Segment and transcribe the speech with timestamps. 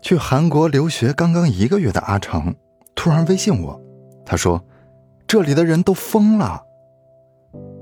[0.00, 2.54] 去韩国留学刚刚一个月的阿成
[2.94, 3.80] 突然微信我，
[4.24, 4.64] 他说
[5.26, 6.62] ：“这里的人都疯了。”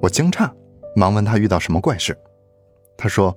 [0.02, 0.50] 我惊诧，
[0.94, 2.16] 忙问他遇到什么怪事。
[2.96, 3.36] 他说：“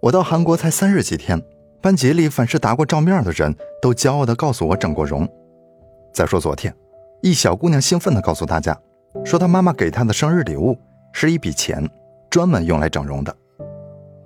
[0.00, 1.40] 我到韩国才三十几天，
[1.80, 5.28] 班级里凡是打过照面的人都骄傲地告诉我整过容。
[6.12, 6.74] 再说昨天，
[7.22, 8.78] 一小姑娘兴奋地告诉大家，
[9.24, 10.78] 说她妈妈给她的生日礼物
[11.12, 11.88] 是一笔钱，
[12.30, 13.34] 专门用来整容的。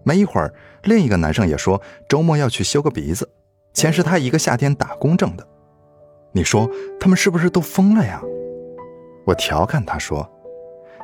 [0.02, 0.52] 没一会儿，
[0.84, 3.28] 另一个男生也说周末要去修个鼻子。”
[3.72, 5.46] 钱是他一个夏天打工挣的，
[6.32, 6.68] 你说
[6.98, 8.20] 他们是不是都疯了呀？
[9.26, 10.28] 我调侃他说：“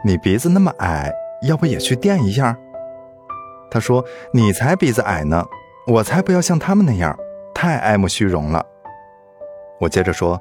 [0.05, 2.57] 你鼻子那么矮，要不也去垫一下？”
[3.71, 5.45] 他说：“你才鼻子矮呢，
[5.87, 7.17] 我才不要像他们那样，
[7.55, 8.65] 太爱慕虚荣了。”
[9.79, 10.41] 我接着说：“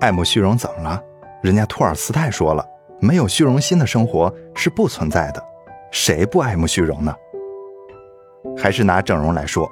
[0.00, 1.02] 爱慕虚荣怎么了？
[1.42, 2.66] 人家托尔斯泰说了，
[3.00, 5.42] 没有虚荣心的生活是不存在的，
[5.90, 7.14] 谁不爱慕虚荣呢？”
[8.56, 9.70] 还是拿整容来说。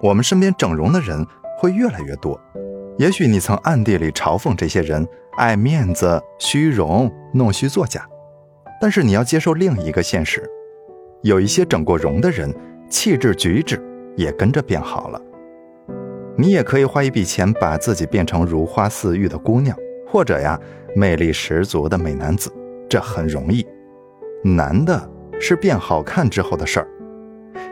[0.00, 1.26] 我们身边整容的人
[1.58, 2.38] 会越来越多，
[2.98, 8.06] 也许你曾暗地里嘲讽这些人爱面子、虚荣、弄虚作假，
[8.80, 10.48] 但是你要接受另一个现实：
[11.22, 12.54] 有一些整过容的人，
[12.90, 13.82] 气质举止
[14.16, 15.20] 也跟着变好了。
[16.36, 19.74] 你也可以花一笔钱把自己变成如花似玉的姑娘，
[20.06, 20.60] 或者呀，
[20.94, 22.52] 魅力十足的美男子，
[22.88, 23.66] 这很容易。
[24.44, 25.10] 难的
[25.40, 26.88] 是变好看之后的事儿。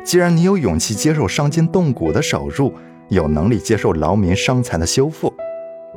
[0.05, 2.75] 既然你有勇气接受伤筋动骨的手术，
[3.09, 5.33] 有能力接受劳民伤财的修复，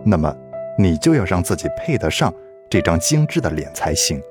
[0.05, 0.33] 那么
[0.79, 2.33] 你就要让自己配得上
[2.69, 4.21] 这张精致的脸才行。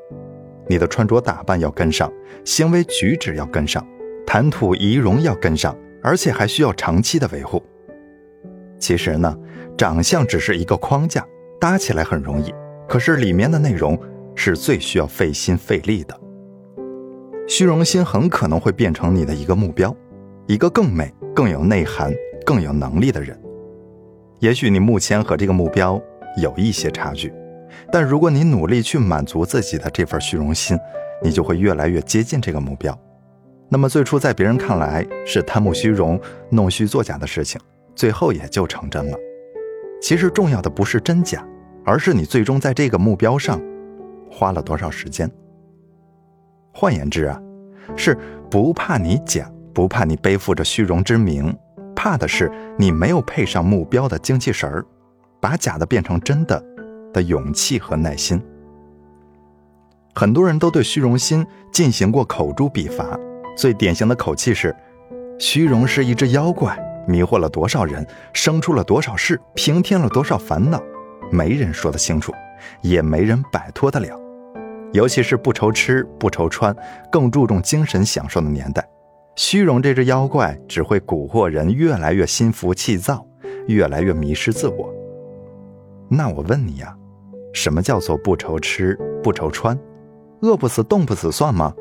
[0.66, 2.10] 你的穿着打扮要跟上，
[2.44, 3.86] 行为举止要跟上，
[4.26, 7.62] 谈吐仪容要跟上，而且还需要长期的维护。
[8.78, 9.36] 其实呢，
[9.76, 11.24] 长相只是一个框架，
[11.60, 12.52] 搭起来很容易，
[12.88, 13.98] 可是里面的内容
[14.34, 16.18] 是最需要费心费力的。
[17.48, 19.94] 虚荣心很可能会变成你的一个目标，
[20.46, 22.12] 一个更美、更有内涵、
[22.44, 23.40] 更有能力的人。
[24.40, 26.00] 也许你目前和这个目标
[26.42, 27.32] 有一些差距，
[27.92, 30.76] 但如果你努力去满足自己的这份虚荣心，
[31.22, 32.98] 你就会越来越接近这个目标。
[33.68, 37.60] 那么最初在别人看来是贪慕虚荣、弄虚作假的事情，
[37.94, 39.16] 最后也就成真了。
[40.02, 41.46] 其实重要的不是真假，
[41.84, 43.62] 而是你最终在这个目标上
[44.30, 45.30] 花了多少时间。
[46.78, 47.40] 换言之啊，
[47.96, 48.14] 是
[48.50, 51.56] 不怕你假，不怕你背负着虚荣之名，
[51.94, 54.84] 怕的是你没有配上目标的精气神儿，
[55.40, 56.62] 把假的变成真的
[57.14, 58.38] 的勇气和耐心。
[60.14, 63.18] 很多人都对虚荣心进行过口诛笔伐，
[63.56, 64.76] 最典型的口气是：
[65.38, 66.78] 虚荣是一只妖怪，
[67.08, 70.78] 迷惑了多少人，生出了多少事，平添了多少烦恼，
[71.32, 72.34] 没人说得清楚，
[72.82, 74.25] 也没人摆脱得了。
[74.92, 76.74] 尤其是不愁吃不愁穿，
[77.10, 78.86] 更注重精神享受的年代，
[79.36, 83.26] 虚荣这只妖怪只会蛊惑人越来越心浮气躁，
[83.66, 84.92] 越来越迷失自我。
[86.08, 86.96] 那我问你呀，
[87.52, 89.78] 什么叫做不愁吃不愁穿？
[90.40, 91.74] 饿不死冻不死算吗？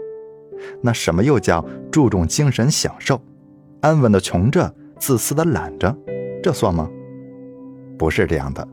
[0.82, 3.22] 那什么又叫注重精神享受？
[3.82, 5.96] 安稳的穷着，自私的懒着，
[6.42, 6.90] 这算吗？
[7.98, 8.68] 不是这样的，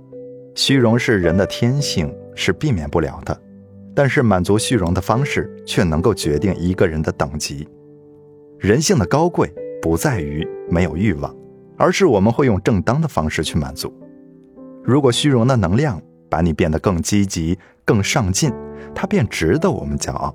[0.54, 3.38] 虚荣是人的天性，是避免不了的。
[3.94, 7.68] 但是满足虚荣的方式却能够决定一个人的等级。
[8.58, 11.34] 人性的高贵不在于没有欲望，
[11.76, 13.92] 而是我们会用正当的方式去满足。
[14.84, 18.52] 如果虚荣的能量把你变得更积极、更上进，
[18.94, 20.34] 它便值得我们骄傲。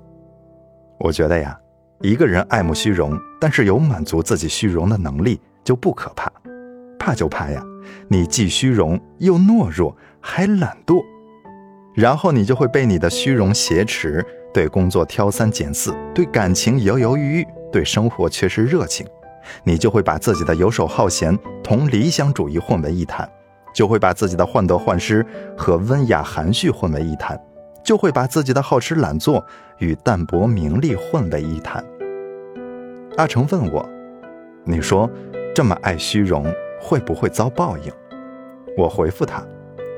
[1.00, 1.58] 我觉得呀，
[2.00, 6.30] 一个人爱慕虚荣，但是有满足自己虚荣的能力就不可怕。
[6.98, 7.64] 怕就怕呀，
[8.08, 11.02] 你既虚荣又懦弱，还懒惰。
[11.98, 19.04] 然后你就会被你的虚荣挟持，对工作挑三拣四，对感情犹犹豫豫，对生活缺失热情。
[19.64, 23.28] 你就会把自己的游手好闲同理想主义混为一谈，
[23.74, 25.26] 就会把自己的患得患失
[25.56, 27.36] 和温雅含蓄混为一谈，
[27.82, 29.44] 就会把自己的好吃懒做
[29.78, 31.84] 与淡泊名利混为一谈。
[33.16, 33.84] 阿成问我
[34.62, 35.10] ：“你说
[35.52, 36.46] 这么爱虚荣，
[36.80, 37.92] 会不会遭报应？”
[38.78, 39.44] 我回复他：“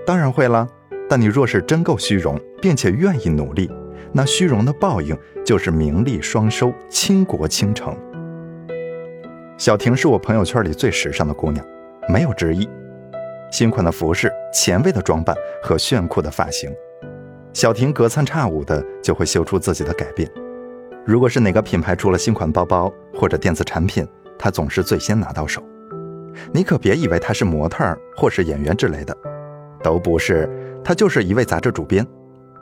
[0.06, 0.66] 当然会了。”
[1.10, 3.68] 但你若是真够虚荣，并且愿意努力，
[4.12, 7.92] 那虚荣的报应就是名利双收、倾国倾城。
[9.58, 11.66] 小婷是我朋友圈里最时尚的姑娘，
[12.08, 12.68] 没有之一。
[13.50, 16.70] 新款的服饰、前卫的装扮和炫酷的发型，
[17.52, 20.30] 小婷隔三差五的就会秀出自己的改变。
[21.04, 24.06] 如果是哪个品牌出了新款包包或者电子产品，
[24.38, 25.60] 她总是最先拿到手。
[26.52, 29.16] 你可别以为她是模特或是演员之类的，
[29.82, 30.48] 都不是。
[30.82, 32.06] 他就是一位杂志主编，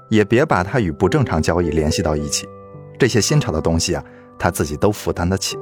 [0.09, 2.49] 也别把他与不正常交易联系到一起。
[2.99, 4.05] 这些新潮的东西啊，
[4.39, 5.57] 他自己都负担得起，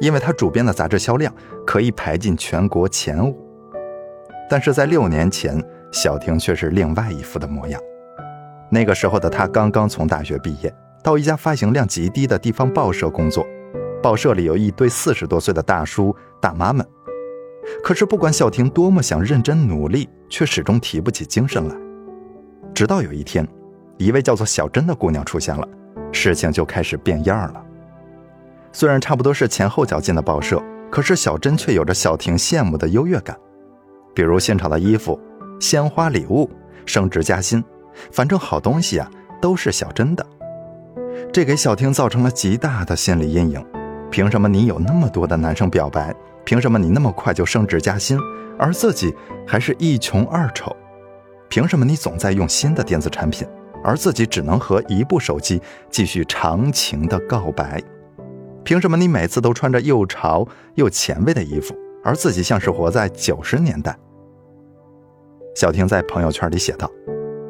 [0.00, 1.32] 因为他主编的杂志销量
[1.66, 3.36] 可以排进全国前五。
[4.48, 5.60] 但是在六年前，
[5.90, 7.80] 小婷却是另外一副的模样。
[8.70, 10.72] 那个时候的她刚刚从大学毕业，
[11.02, 13.46] 到一家发行量极低的地方报社工作。
[14.02, 16.86] 报社里有一堆四十多岁的大叔大妈们。
[17.82, 21.85] 可是不管小婷多么想认真努力，却始终提不起精神来。
[22.76, 23.48] 直到有一天，
[23.96, 25.66] 一位叫做小珍的姑娘出现了，
[26.12, 27.64] 事情就开始变样了。
[28.70, 33.34] 虽然差不多是前后脚进的报社，可是小珍却有着小婷羡慕的优越感。
[34.14, 35.18] 比如现场的衣服、
[35.58, 36.50] 鲜花礼物、
[36.84, 37.64] 升职加薪，
[38.12, 40.26] 反正好东西啊，都是小珍的。
[41.32, 43.64] 这给小婷造成了极大的心理阴影。
[44.10, 46.14] 凭什么你有那么多的男生表白？
[46.44, 48.18] 凭什么你那么快就升职加薪，
[48.58, 49.14] 而自己
[49.46, 50.76] 还是一穷二丑？
[51.48, 53.46] 凭什么你总在用新的电子产品，
[53.82, 55.60] 而自己只能和一部手机
[55.90, 57.82] 继续长情的告白？
[58.64, 63.96] 凭什么你每次都穿着又潮又前卫的衣服，而自己像是活在九十年代？
[65.54, 66.90] 小婷在朋友圈里写道：“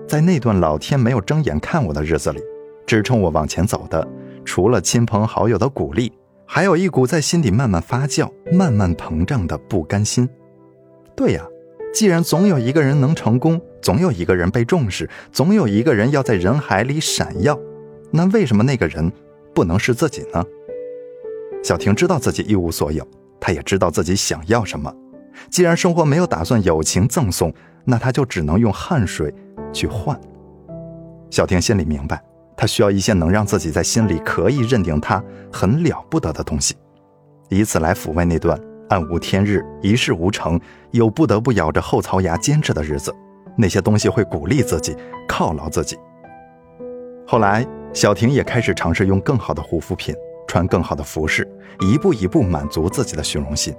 [0.07, 2.41] 在那段老天没有睁眼看我的日子里，
[2.87, 4.07] 支撑我往前走的，
[4.45, 6.13] 除了亲朋好友的鼓励，
[6.47, 10.29] 还有一股在心底慢慢发酵、慢慢膨胀的不甘心。
[11.17, 11.45] 对呀，
[11.93, 17.57] 既然总有一个人能成功，总有一个人被重视，总有一个人要在人海里闪耀，
[18.11, 19.13] 那为什么那个人
[19.55, 20.45] 不能是自己呢？”
[21.63, 23.07] 小婷知道自己一无所有，
[23.39, 24.93] 她也知道自己想要什么。
[25.51, 27.55] 既然生活没有打算友情赠送，
[27.85, 29.33] 那她就只能用汗水
[29.73, 30.21] 去换。
[31.31, 32.21] 小婷心里明白，
[32.57, 35.23] 她需要一些能让自己在心里可以认定他
[35.53, 36.75] 很了不得的东西，
[37.51, 40.61] 以此来抚慰那段暗无天日、一事无成
[40.91, 43.15] 又不得不咬着后槽牙坚持的日子。
[43.57, 44.97] 那些东西会鼓励自己，
[45.29, 45.99] 犒劳自己。
[47.27, 50.15] 后来，小婷也开始尝试用更好的护肤品，
[50.47, 51.49] 穿更好的服饰，
[51.81, 53.75] 一步一步满足自己的虚荣心。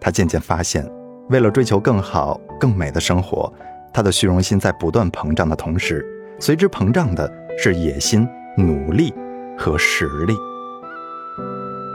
[0.00, 0.88] 她渐渐发现。
[1.28, 3.52] 为了追求更好、更美的生活，
[3.92, 6.04] 他的虚荣心在不断膨胀的同时，
[6.40, 8.26] 随之膨胀的是野心、
[8.56, 9.14] 努力
[9.56, 10.34] 和实力。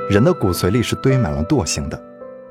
[0.09, 2.01] 人的骨髓里是堆满了惰性的，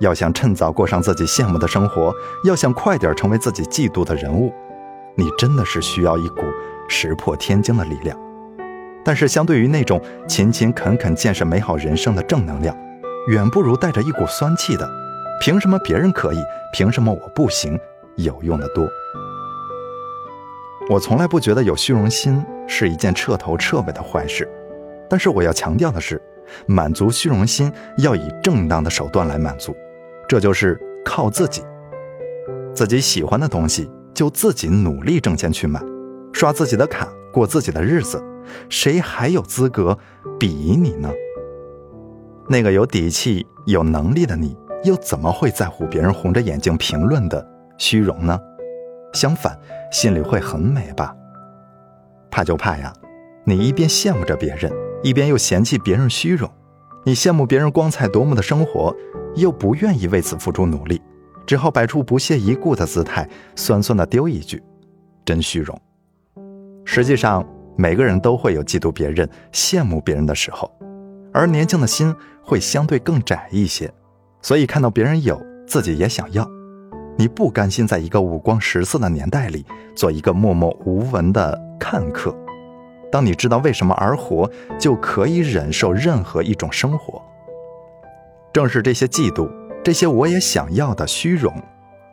[0.01, 2.15] 要想趁早过上自己羡慕的生活，
[2.45, 4.53] 要想快点成为自己嫉妒的人物，
[5.15, 6.43] 你真的是需要一股
[6.89, 8.19] 石破天惊的力量。
[9.05, 12.77] 但是，相对于那种勤勤恳恳建设美好人生的正能量，
[13.29, 14.89] 远不如带着一股酸气的。
[15.41, 16.39] 凭什么别人可以？
[16.73, 17.79] 凭什么我不行？
[18.17, 18.89] 有用的多。
[20.89, 24.49] 我从来不觉得有虚荣心是一件彻头彻尾的坏事，
[25.09, 26.21] 但是我要强调的是，
[26.67, 29.75] 满足虚荣心要以正当的手段来满足，
[30.29, 31.63] 这就是靠自己。
[32.75, 35.81] 自己喜欢的东西就自己努力挣钱去买，
[36.33, 38.23] 刷自己的卡，过自己的日子，
[38.69, 39.99] 谁还有资格
[40.39, 41.11] 比你呢？
[42.49, 44.57] 那个有底气、有能力的你。
[44.85, 47.43] 又怎么会在乎别人红着眼睛评论的
[47.79, 48.39] 虚荣呢？
[49.15, 49.59] 相反，
[49.91, 51.17] 心里会很美吧？
[52.31, 52.93] 怕就怕呀，
[53.45, 54.71] 你一边羡慕着别人，
[55.05, 56.51] 一边又嫌弃别人虚荣。
[57.05, 58.97] 你羡慕别人光彩夺目的生活，
[59.37, 61.01] 又不愿意为此付出努力，
[61.47, 64.63] 只好摆出不屑一顾的姿态，酸酸的丢一句
[65.23, 65.79] ：“真虚荣。”
[66.87, 67.47] 实际上，
[67.77, 70.71] 每个人都会有嫉妒别人、羡慕别人的时候，
[71.35, 73.93] 而年轻的心会相对更窄一些。
[74.41, 76.51] 所以看到别人有，自己也想要。
[77.19, 82.35] 你不甘心在一个五光十色的年代里做一个默默无闻的看客。
[83.15, 87.23] 当你知道为什么而活，就可以忍受任何一种生活。
[88.53, 89.49] 正是这些嫉妒，
[89.85, 91.55] 这些我也想要的虚荣，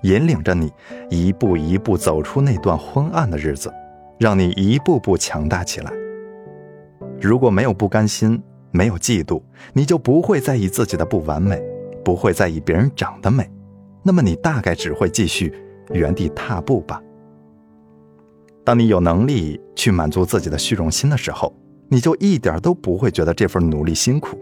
[0.03, 0.71] 引领着你
[1.09, 3.73] 一步一步走出那段昏暗的日子，
[4.19, 5.91] 让你一步步强大起来。
[7.19, 8.39] 如果没有不甘心，
[8.69, 9.41] 没有嫉妒，
[9.73, 11.59] 你就不会在意自己的不完美。
[12.05, 13.49] 不会在意别人长得美，
[14.03, 15.51] 那么你大概只会继续
[15.93, 17.01] 原地踏步吧。
[18.71, 21.53] 当你有能力去满足自己的虚荣心的时候，
[21.89, 24.39] 你就一点都不会觉得这份努力辛苦，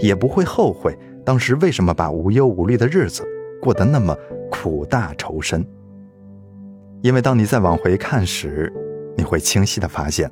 [0.00, 3.24] 也不会后悔当时为什么把无忧无虑的日子
[3.62, 4.18] 过得那么
[4.50, 5.64] 苦大仇深。
[7.02, 8.72] 因为当你再往回看时，
[9.16, 10.28] 你会清晰的发现，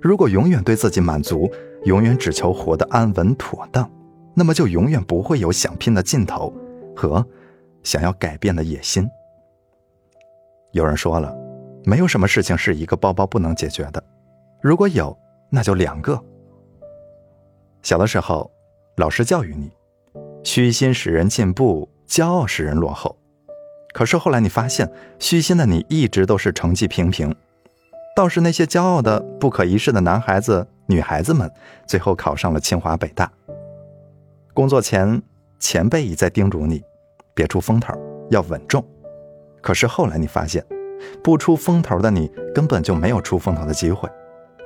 [0.00, 1.50] 如果永远对自己满足，
[1.84, 3.86] 永远只求活得安稳妥当。
[4.32, 6.50] 那么就永远不会有想拼的劲头
[6.96, 7.22] 和
[7.82, 9.06] 想要改变的野心。
[10.72, 11.36] 有人说了，
[11.88, 14.02] 没有什么事情是一个包包不能解决的，
[14.60, 15.16] 如果有，
[15.48, 16.20] 那就两个。
[17.80, 18.50] 小的时候，
[18.96, 19.70] 老师教育你，
[20.42, 23.16] 虚心使人进步，骄傲使人落后。
[23.94, 24.90] 可是后来你发现，
[25.20, 27.32] 虚心的你一直都是成绩平平，
[28.16, 31.48] 倒是那些骄傲的不可一世的男孩子、女孩子们，
[31.86, 33.30] 最后考上了清华北大。
[34.52, 35.22] 工作前，
[35.60, 36.82] 前辈一再叮嘱你，
[37.32, 37.94] 别出风头，
[38.28, 38.84] 要稳重。
[39.62, 40.66] 可是后来你发现，
[41.22, 44.08] 不出风头的你根本就没有出风头的机会，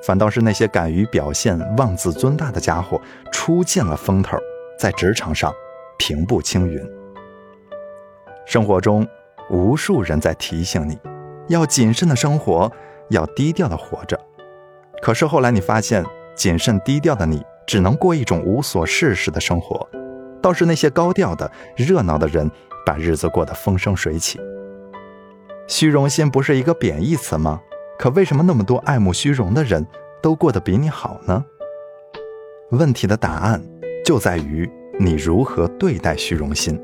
[0.02, 3.00] 反倒是那些敢于表现、妄自尊大的家伙
[3.32, 4.36] 出尽了风头，
[4.78, 5.52] 在职场上
[5.98, 6.80] 平步青云。
[8.46, 9.06] 生活中，
[9.50, 10.98] 无数人在提醒你，
[11.48, 12.70] 要谨慎的生活，
[13.10, 14.18] 要低调的活着。
[15.02, 19.88] 可是后来你发现，谨慎低调的你，只能过一种无所事事的生活，
[20.42, 22.50] 倒是那些高调的、热闹的人，
[22.84, 24.40] 把日子过得风生水起。
[25.70, 27.60] 虚荣心不是一个贬义词吗？
[27.96, 29.86] 可为什么那么多爱慕虚荣的人
[30.20, 31.44] 都过得比你好呢？
[32.72, 33.62] 问题的答案
[34.04, 36.76] 就在于你如何对待虚荣心。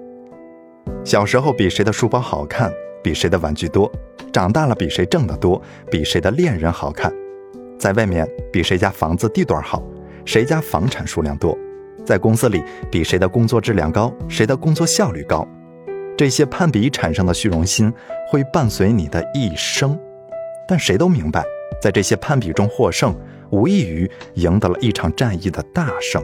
[1.04, 3.90] 小时候比谁的书包好看，比谁的玩具多；
[4.32, 7.10] 长大了比谁挣得多，比谁的恋人好看；
[7.76, 9.82] 在外面比谁家房子地段好，
[10.24, 11.58] 谁家房产数量多；
[12.04, 15.44] 在公司里比谁的工作质量高，谁的工作效率高。
[16.16, 17.92] 这些攀比产生的虚荣心
[18.26, 19.98] 会伴随你的一生，
[20.66, 21.44] 但谁都明白，
[21.80, 23.14] 在这些攀比中获胜，
[23.50, 26.22] 无异于赢得了一场战役的大胜。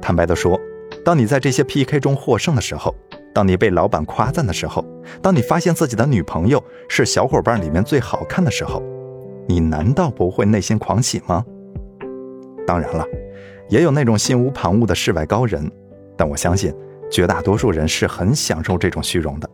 [0.00, 0.58] 坦白地说，
[1.04, 2.92] 当你在这些 PK 中获胜的时候，
[3.32, 4.84] 当你被老板夸赞的时候，
[5.22, 8.82] 当你发现自己的女朋友是小伙伴里面最好看的时候，
[9.46, 11.44] 你难道不会内心狂喜吗？
[12.66, 13.06] 当然了，
[13.68, 15.70] 也有那种心无旁骛的世外高人，
[16.16, 16.74] 但我相信。
[17.12, 19.48] 绝大多数人是很享受这种虚荣的。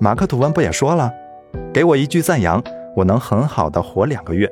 [0.00, 1.12] 马克吐温不也说了
[1.72, 2.60] ：“给我一句赞扬，
[2.96, 4.50] 我能很好的活两个月。”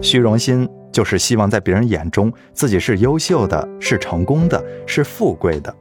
[0.00, 5.74] 虚荣心就是希望在别人眼中自己是优秀的、是成功的、是富贵的。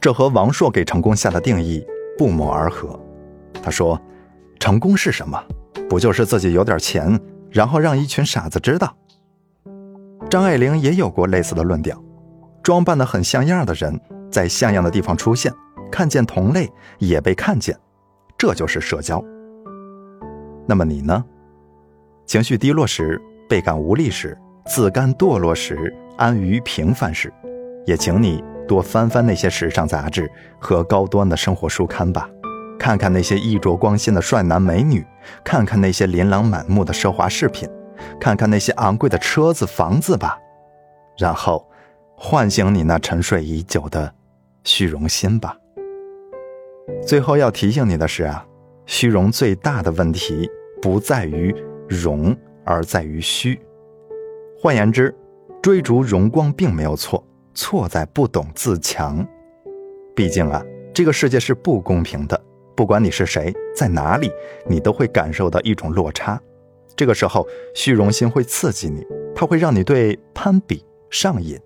[0.00, 1.84] 这和王朔给成功下的定义
[2.16, 2.98] 不谋而合。
[3.62, 4.00] 他说
[4.60, 5.42] ：“成功是什么？
[5.88, 7.18] 不就是自己有点钱，
[7.50, 8.94] 然后让一群傻子知道？”
[10.30, 12.00] 张爱玲也有过类似的论调。
[12.62, 13.98] 装扮的很像样的人，
[14.30, 15.52] 在像样的地方出现，
[15.90, 17.76] 看见同类也被看见，
[18.36, 19.22] 这就是社交。
[20.66, 21.24] 那么你呢？
[22.26, 24.36] 情绪低落时、倍感无力时、
[24.66, 27.32] 自甘堕落时、安于平凡时，
[27.86, 32.28] 也请你多翻翻那些时尚杂志和高端的生活书刊吧，
[32.78, 35.04] 看看那些衣着光鲜的帅男美女，
[35.42, 37.68] 看看那些琳琅满目的奢华饰品，
[38.20, 40.38] 看看那些昂贵的车子房子吧，
[41.16, 41.66] 然后。
[42.22, 44.12] 唤醒你那沉睡已久的
[44.62, 45.56] 虚荣心吧。
[47.06, 48.46] 最后要提醒你的是啊，
[48.84, 50.46] 虚荣最大的问题
[50.82, 51.50] 不在于
[51.88, 53.58] 荣，而在于虚。
[54.60, 55.16] 换言之，
[55.62, 59.26] 追逐荣光并没有错，错在不懂自强。
[60.14, 60.62] 毕竟啊，
[60.92, 62.38] 这个世界是不公平的，
[62.76, 64.30] 不管你是谁，在哪里，
[64.68, 66.38] 你都会感受到一种落差。
[66.94, 71.58] 这个时候，虚荣心会刺激你，它会让你对攀比上瘾。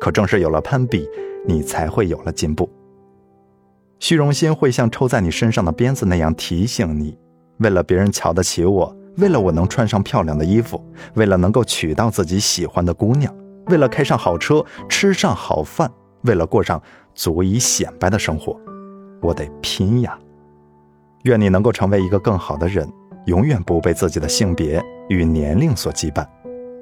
[0.00, 1.06] 可正是有了攀比，
[1.46, 2.68] 你才会有了进步。
[3.98, 7.18] 虚荣心会像抽在你身上的鞭子那样提醒你：
[7.58, 10.82] 为了别人瞧得起我，为了我能穿上漂亮的衣服，
[11.14, 13.30] 为了能够娶到自己喜欢的姑娘，
[13.66, 15.90] 为了开上好车，吃上好饭，
[16.22, 16.82] 为了过上
[17.14, 18.58] 足以显摆的生活，
[19.20, 20.18] 我得拼呀！
[21.24, 22.90] 愿你能够成为一个更好的人，
[23.26, 26.26] 永远不被自己的性别与年龄所羁绊。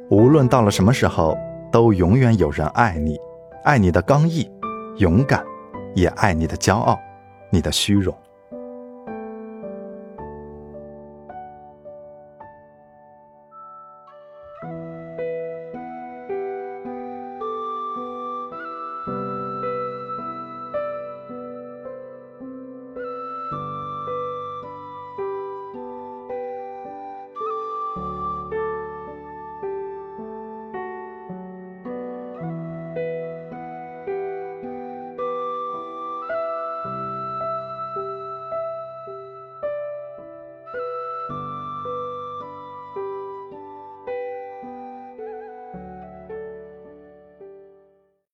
[0.09, 1.37] 无论到了什么时候。
[1.71, 3.19] 都永远有人爱你，
[3.65, 4.51] 爱你的刚毅、
[4.97, 5.45] 勇敢，
[5.95, 6.99] 也爱你的骄傲，
[7.51, 8.15] 你的虚荣。